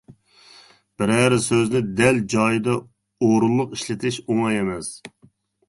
بىرەر 1.01 1.35
سۆزنى 1.43 1.81
دەل 1.99 2.23
جايىدا، 2.35 2.79
ئورۇنلۇق 3.29 3.79
ئىشلىتىش 3.79 4.21
ئوڭاي 4.27 4.61
ئەمەس. 4.67 4.93